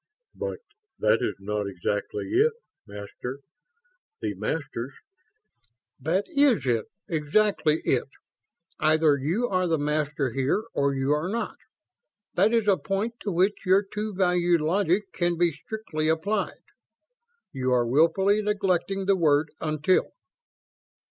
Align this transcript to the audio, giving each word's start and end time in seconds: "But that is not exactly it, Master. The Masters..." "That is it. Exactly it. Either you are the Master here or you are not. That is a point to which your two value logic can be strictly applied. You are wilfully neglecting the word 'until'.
"But 0.33 0.57
that 0.97 1.19
is 1.21 1.35
not 1.39 1.67
exactly 1.67 2.25
it, 2.33 2.53
Master. 2.87 3.41
The 4.19 4.33
Masters..." 4.33 4.93
"That 6.01 6.25
is 6.27 6.65
it. 6.65 6.87
Exactly 7.07 7.81
it. 7.85 8.07
Either 8.79 9.15
you 9.17 9.47
are 9.47 9.67
the 9.67 9.77
Master 9.77 10.31
here 10.31 10.63
or 10.73 10.95
you 10.95 11.11
are 11.11 11.29
not. 11.29 11.57
That 12.33 12.51
is 12.51 12.67
a 12.67 12.77
point 12.77 13.19
to 13.19 13.31
which 13.31 13.59
your 13.63 13.83
two 13.93 14.15
value 14.15 14.57
logic 14.57 15.03
can 15.13 15.37
be 15.37 15.51
strictly 15.51 16.07
applied. 16.07 16.63
You 17.53 17.71
are 17.71 17.85
wilfully 17.85 18.41
neglecting 18.41 19.05
the 19.05 19.15
word 19.15 19.51
'until'. 19.59 20.09